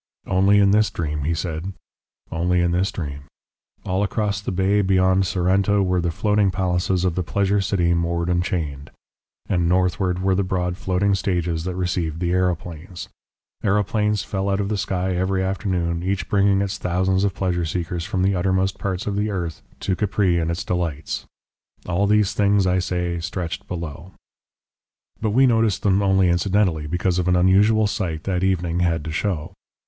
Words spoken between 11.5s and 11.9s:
that